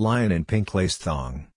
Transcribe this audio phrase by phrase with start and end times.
[0.00, 1.48] Lion in pink lace thong.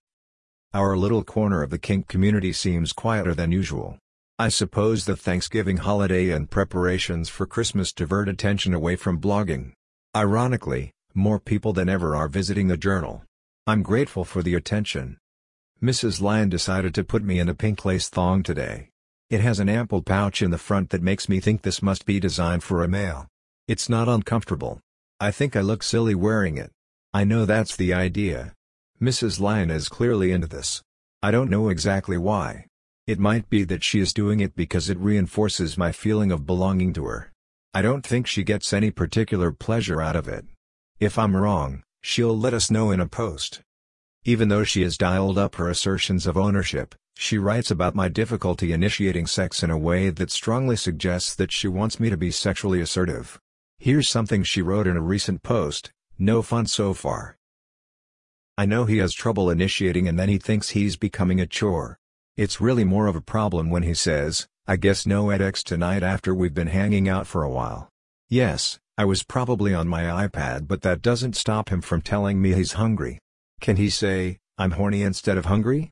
[0.73, 3.99] Our little corner of the kink community seems quieter than usual.
[4.39, 9.73] I suppose the Thanksgiving holiday and preparations for Christmas divert attention away from blogging.
[10.15, 13.21] Ironically, more people than ever are visiting the journal.
[13.67, 15.19] I'm grateful for the attention.
[15.79, 16.19] Mrs.
[16.19, 18.89] Lion decided to put me in a pink lace thong today.
[19.29, 22.19] It has an ample pouch in the front that makes me think this must be
[22.19, 23.27] designed for a male.
[23.67, 24.79] It's not uncomfortable.
[25.19, 26.71] I think I look silly wearing it.
[27.13, 28.53] I know that's the idea.
[29.01, 29.41] Mrs.
[29.41, 30.81] Lion is clearly into this.
[31.21, 32.67] I don't know exactly why.
[33.05, 36.93] It might be that she is doing it because it reinforces my feeling of belonging
[36.93, 37.29] to her.
[37.73, 40.45] I don't think she gets any particular pleasure out of it.
[41.01, 43.59] If I'm wrong, she'll let us know in a post.
[44.23, 48.71] Even though she has dialed up her assertions of ownership, she writes about my difficulty
[48.71, 52.79] initiating sex in a way that strongly suggests that she wants me to be sexually
[52.79, 53.37] assertive.
[53.79, 57.35] Here's something she wrote in a recent post, no fun so far.
[58.55, 61.97] I know he has trouble initiating and then he thinks he's becoming a chore.
[62.37, 66.35] It's really more of a problem when he says, I guess no edX tonight after
[66.35, 67.89] we've been hanging out for a while.
[68.29, 72.53] Yes, I was probably on my iPad but that doesn't stop him from telling me
[72.53, 73.17] he's hungry.
[73.59, 75.89] Can he say, I'm horny instead of hungry?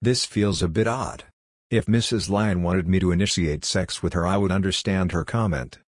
[0.00, 1.24] This feels a bit odd.
[1.70, 2.30] If Mrs.
[2.30, 5.80] Lion wanted me to initiate sex with her I would understand her comment.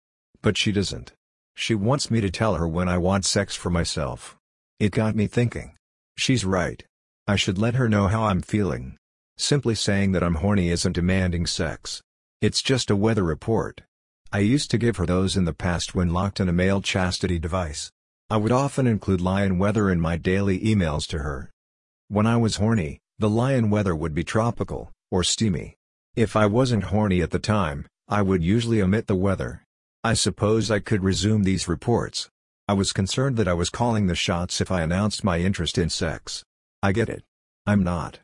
[0.43, 1.15] But she doesn't.
[1.55, 4.37] She wants me to tell her when I want sex for myself.
[4.81, 5.77] It got me thinking.
[6.17, 6.85] She's right.
[7.27, 8.97] I should let her know how I'm feeling.
[9.39, 12.03] Simply saying that I'm horny isn't demanding sex.
[12.41, 13.83] It's just a weather report.
[14.33, 17.39] I used to give her those in the past when locked in a male chastity
[17.39, 17.91] device.
[18.29, 21.51] I would often include lion weather in my daily emails to her.
[22.09, 25.77] When I was horny, the lion weather would be tropical, or steamy.
[26.17, 29.63] If I wasn't horny at the time, I would usually omit the weather.
[30.07, 32.29] I suppose I could resume these reports.
[32.69, 35.89] I was concerned that I was calling the shots if I announced my interest in
[35.89, 36.45] sex.
[36.83, 37.23] I get it.
[37.67, 38.21] I'm not.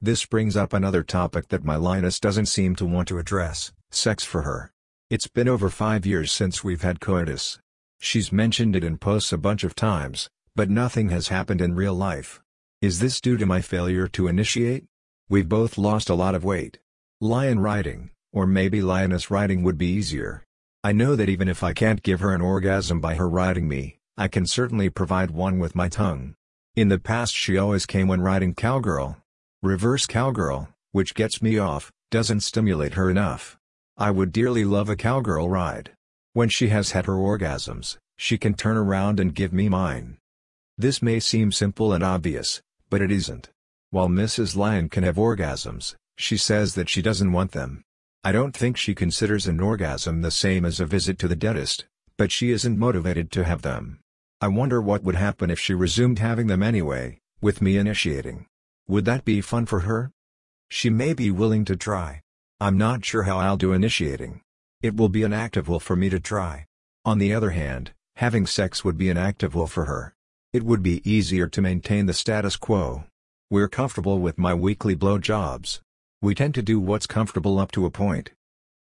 [0.00, 4.24] This brings up another topic that my Lioness doesn't seem to want to address, sex
[4.24, 4.72] for her.
[5.10, 7.60] It's been over five years since we've had coitus.
[8.00, 11.94] She's mentioned it in posts a bunch of times, but nothing has happened in real
[11.94, 12.42] life.
[12.80, 14.86] Is this due to my failure to initiate?
[15.28, 16.80] We've both lost a lot of weight.
[17.20, 20.42] Lion riding, or maybe lioness riding would be easier.
[20.84, 23.98] I know that even if I can't give her an orgasm by her riding me,
[24.16, 26.34] I can certainly provide one with my tongue.
[26.74, 29.16] In the past she always came when riding cowgirl.
[29.62, 33.56] Reverse cowgirl, which gets me off, doesn't stimulate her enough.
[33.96, 35.92] I would dearly love a cowgirl ride.
[36.32, 40.16] When she has had her orgasms, she can turn around and give me mine.
[40.76, 42.60] This may seem simple and obvious,
[42.90, 43.50] but it isn't.
[43.90, 44.56] While Mrs.
[44.56, 47.84] Lion can have orgasms, she says that she doesn't want them.
[48.24, 51.86] I don't think she considers an orgasm the same as a visit to the dentist,
[52.16, 53.98] but she isn't motivated to have them.
[54.40, 58.46] I wonder what would happen if she resumed having them anyway, with me initiating.
[58.86, 60.12] Would that be fun for her?
[60.70, 62.20] She may be willing to try.
[62.60, 64.40] I'm not sure how I'll do initiating.
[64.82, 66.66] It will be an active will for me to try.
[67.04, 70.14] On the other hand, having sex would be an active will for her.
[70.52, 73.02] It would be easier to maintain the status quo.
[73.50, 75.80] We're comfortable with my weekly blowjobs.
[76.22, 78.30] We tend to do what's comfortable up to a point.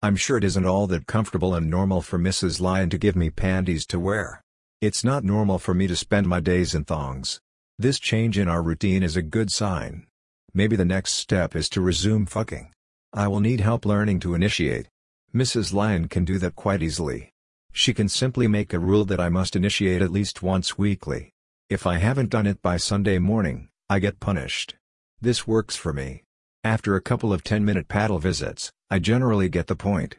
[0.02, 2.60] I'm sure it isn't all that comfortable and normal for Mrs.
[2.60, 4.42] Lion to give me panties to wear.
[4.80, 7.38] It's not normal for me to spend my days in thongs.
[7.78, 10.08] This change in our routine is a good sign.
[10.52, 12.72] Maybe the next step is to resume fucking.
[13.12, 14.88] I will need help learning to initiate.
[15.32, 15.72] Mrs.
[15.72, 17.30] Lion can do that quite easily.
[17.70, 21.30] She can simply make a rule that I must initiate at least once weekly.
[21.68, 24.74] If I haven't done it by Sunday morning, I get punished.
[25.20, 26.24] This works for me.
[26.64, 30.18] After a couple of 10-minute paddle visits, I generally get the point.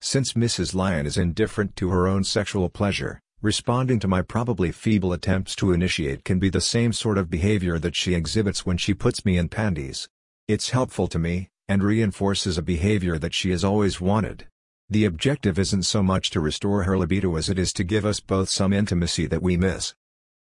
[0.00, 0.76] Since Mrs.
[0.76, 5.72] Lion is indifferent to her own sexual pleasure, responding to my probably feeble attempts to
[5.72, 9.36] initiate can be the same sort of behavior that she exhibits when she puts me
[9.36, 10.08] in panties.
[10.46, 14.46] It's helpful to me, and reinforces a behavior that she has always wanted.
[14.88, 18.20] The objective isn't so much to restore her libido as it is to give us
[18.20, 19.94] both some intimacy that we miss.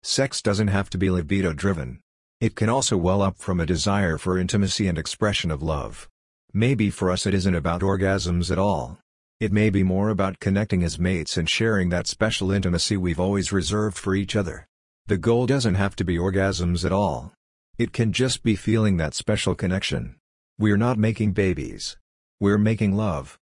[0.03, 2.01] Sex doesn't have to be libido-driven.
[2.43, 6.09] It can also well up from a desire for intimacy and expression of love.
[6.53, 8.99] Maybe for us it isn't about orgasms at all.
[9.39, 13.53] It may be more about connecting as mates and sharing that special intimacy we've always
[13.53, 14.67] reserved for each other.
[15.07, 17.33] The goal doesn't have to be orgasms at all.
[17.79, 20.17] It can just be feeling that special connection.
[20.59, 21.97] We're not making babies.
[22.41, 23.39] We're making love.